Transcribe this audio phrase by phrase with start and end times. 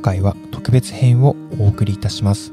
[0.00, 2.52] 回は特別編をお送りいたします。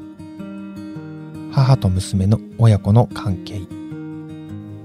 [1.52, 3.60] 母と娘の親子の関係。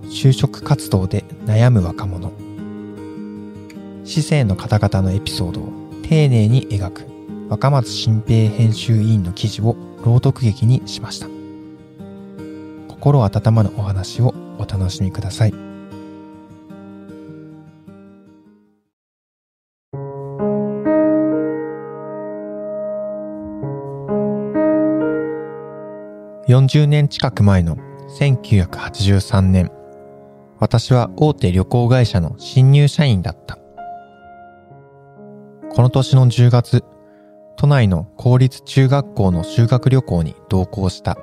[0.06, 2.32] 就職活動で悩む若者。
[4.04, 5.72] 市政の方々のエピソードを
[6.04, 7.08] 丁寧に描く。
[7.50, 11.28] 若松新平編集委員の記事を朗読劇にしました。
[12.88, 15.73] 心温まるお話をお楽しみください。
[26.48, 27.78] 40年近く前の
[28.20, 29.72] 1983年、
[30.60, 33.58] 私は大手旅行会社の新入社員だった。
[35.74, 36.84] この年の10月、
[37.56, 41.18] 都内の公立中学校の修学旅行に同行した。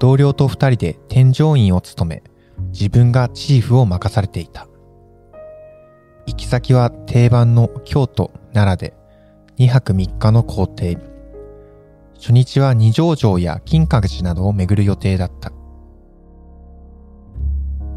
[0.00, 2.22] 同僚と二人で添乗員を務め、
[2.72, 4.66] 自分がチーフを任されていた。
[6.26, 8.96] 行き先は定番の京都、奈良で
[9.58, 11.11] 2泊3日の行程。
[12.22, 15.50] 初日は二条城や金閣寺などを巡る予定だった。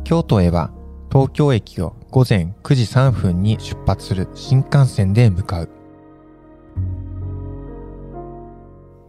[0.03, 0.71] 京都へは
[1.11, 5.69] 東京駅を午前9時3分に出発する新幹線で向かう。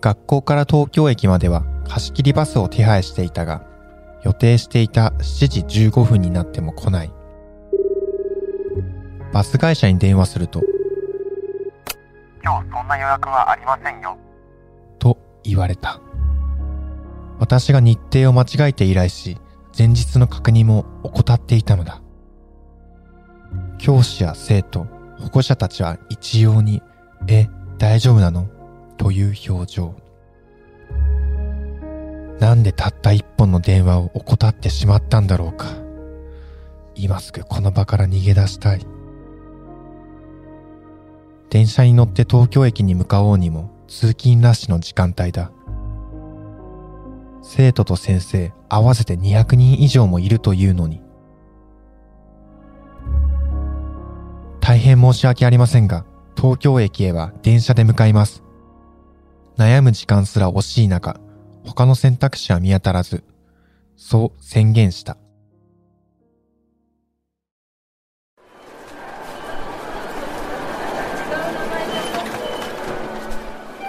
[0.02, 3.66] 学校から東京駅までは貸し切りバスを手配していたが、
[4.22, 7.12] 予定していた7時15分になっても来ない。
[9.32, 10.62] バス会社に電話すると、
[12.42, 14.18] 今日そんな予約はありませんよ。
[15.46, 16.00] 言われた。
[17.38, 19.38] 私が日程を間違えて依頼し、
[19.76, 22.00] 前日の確認も怠っていたのだ。
[23.78, 24.86] 教師や生徒、
[25.18, 26.82] 保護者たちは一様に、
[27.28, 28.48] え、大丈夫なの？
[28.96, 29.94] という表情。
[32.40, 35.66] なんでたった一本の電話を怠ってしまったんだろうか。
[36.94, 38.86] 今すぐこの場から逃げ出したい。
[41.50, 45.52] 電車に乗って東京駅に向かおうにも通勤ラッシュの時間帯だ。
[47.42, 51.00] 生徒と先生合わせて200人以上もいるというのに。
[54.60, 56.04] 大変申し訳ありませんが、
[56.36, 58.42] 東京駅へは電車で向かいます。
[59.56, 61.20] 悩む時間すら惜しい中、
[61.64, 63.22] 他の選択肢は見当たらず、
[63.96, 65.16] そう宣言した。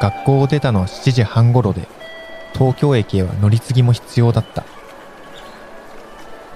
[0.08, 1.88] 学校を出たのは7時半頃で、
[2.54, 4.64] 東京駅へは乗り継ぎも必要だった。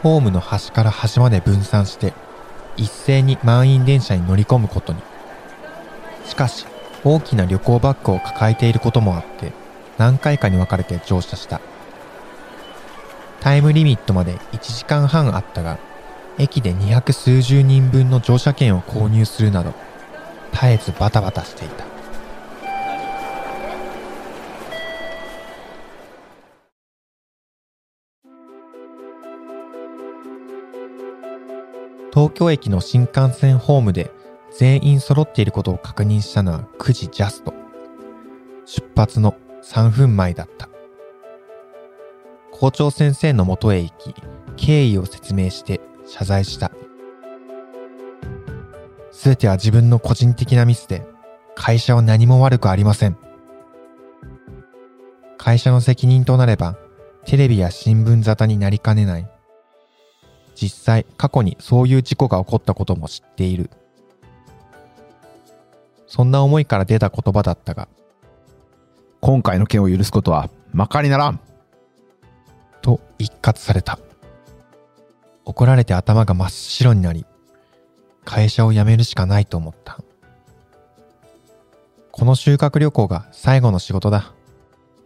[0.01, 2.13] ホームの端から端まで分散して、
[2.77, 5.01] 一斉に満員電車に乗り込むことに。
[6.25, 6.65] しかし、
[7.03, 9.51] 大きな旅行バッグを抱えていることもあって、
[9.97, 11.59] 何回かに分かれて乗車した。
[13.41, 15.77] タイムリミットまで1時間半あったが、
[16.37, 19.73] 駅で二百数十人分の乗車券を購入するなど、
[20.53, 22.00] 絶えずバタバタしていた。
[32.13, 34.11] 東京駅の新幹線ホームで
[34.57, 37.53] 全員揃っていることを確認したのは9時ジャスト。
[38.65, 40.69] 出発の3分前だった。
[42.51, 44.13] 校長先生の元へ行き、
[44.57, 46.71] 経緯を説明して謝罪した。
[49.11, 51.05] すべては自分の個人的なミスで、
[51.55, 53.17] 会社は何も悪くありません。
[55.37, 56.75] 会社の責任となれば、
[57.25, 59.30] テレビや新聞沙汰になりかねない。
[60.55, 63.69] 実際過去にそういう事故が起こったことも知っている。
[66.07, 67.87] そんな思いから出た言葉だったが、
[69.21, 71.39] 今回の件を許すことはまかりならん
[72.81, 73.99] と一括された。
[75.45, 77.25] 怒られて頭が真っ白になり、
[78.25, 79.99] 会社を辞めるしかないと思った。
[82.11, 84.33] この修学旅行が最後の仕事だ。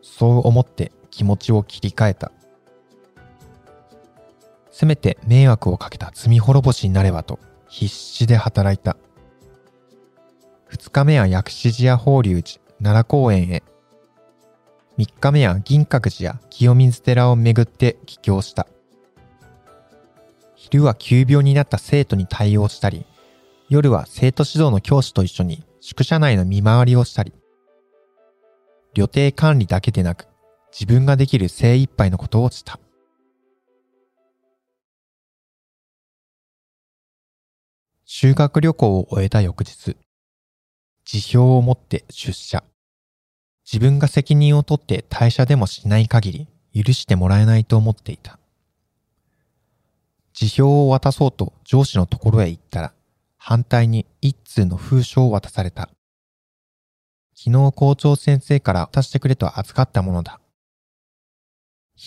[0.02, 2.32] そう思って気持ちを切り替えた。
[4.78, 7.40] せめて迷惑をかけた罪滅ぼしになればと
[7.70, 8.98] 必死で働いた。
[10.68, 13.64] 二日目は薬師寺や法隆寺、奈良公園へ。
[14.98, 18.68] 三日目は銀閣寺や清水寺を巡って帰郷した。
[20.56, 23.06] 昼は急病になった生徒に対応したり、
[23.70, 27.32] 夜は生徒指導の教師と一緒に宿舎内の見回りをしたり、
[28.94, 30.28] 旅程管理だけでなく、
[30.78, 32.78] 自分ができる精一杯のことをした。
[38.08, 39.98] 修学旅行を終えた翌日、
[41.06, 42.64] 辞表を持って出社。
[43.66, 48.38] 自分が責任を取って退社でもしない限り許してもらえないと思っていた。
[50.34, 52.94] 辞表を渡そうと上司のところへ行ったら、
[53.38, 55.90] 反対に一通の封書を渡された。
[57.34, 60.40] 昨日校長先生から渡してくれと預かったものだ。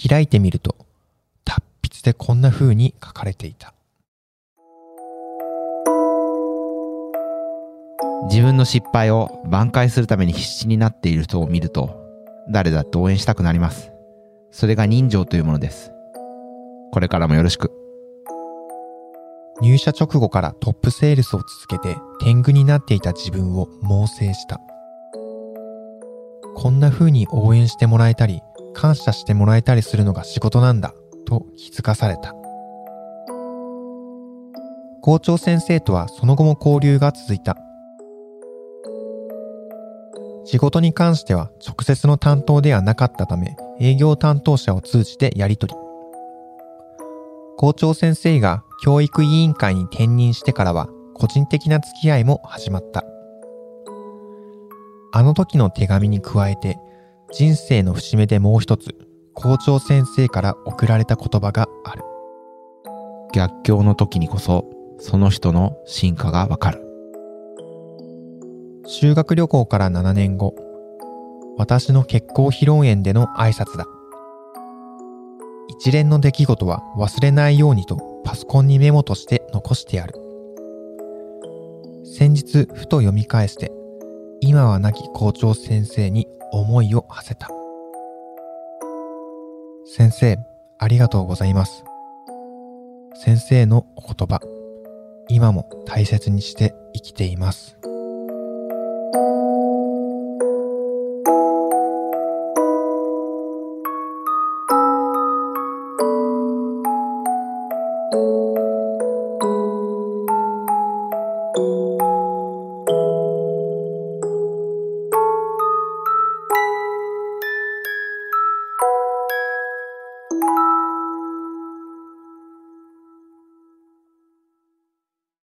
[0.08, 0.76] 開いてみると、
[1.44, 3.74] 達筆でこんな風に書かれていた。
[8.25, 11.97] 自分の失敗を挽回するために必死になっている人を見ると、
[12.50, 13.93] 誰だって応援したくなります。
[14.50, 15.93] それが人情というものです。
[16.93, 17.70] これからもよろしく。
[19.61, 24.61] 入社直後からトップセールスを続けて天狗になっていた自分を猛省した。
[26.56, 28.41] こんな風に応援してもらえたり、
[28.75, 30.93] 感謝してもらえたりするのが仕事なんだ、
[31.25, 32.35] と気づかされた。
[35.03, 37.56] 校長先生とはその後も交流が続いた。
[40.50, 45.78] 仕事に関しては直接の担当ではなかったため、営業担当者を通じてやり取り。
[47.58, 53.04] 校長先生が教育委員会に転任してからは個人的な付き合いも始まった。
[55.12, 56.78] あの時の手紙に加えて
[57.30, 58.94] 人生の節目でもう一つ
[59.34, 62.04] 校長先生から送られた言葉がある。
[63.34, 64.64] 逆境の時にこそ、
[64.98, 66.88] その人の進化がわかる。
[68.90, 70.55] 修学旅行から7年後、
[71.58, 73.85] 私の結婚披露宴での挨拶だ。
[75.69, 80.14] 一連の出来事は忘れないようにとパソコンにメモとして残してある。
[82.02, 83.70] 先日ふと読み返して、
[84.40, 87.50] 今は亡き校長先生に思いを馳せた。
[89.84, 90.38] 先生、
[90.79, 91.84] ありがとうございます。
[93.23, 94.41] 先生のお言葉、
[95.29, 97.79] 今も大切にして生きています。